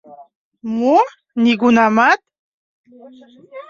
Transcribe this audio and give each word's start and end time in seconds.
—Мо 0.77 0.97
«нигунамат»? 1.43 2.19